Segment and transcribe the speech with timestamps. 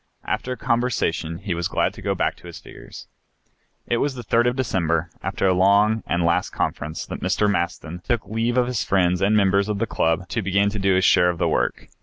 [0.25, 3.05] After a conversation he was glad to go back to his figures.
[3.85, 7.47] It was on the 3d of December, after a long and last conference, that Mr.
[7.47, 10.95] Maston took leave of his friends and members of the Club to begin to do
[10.95, 11.87] his share of the work.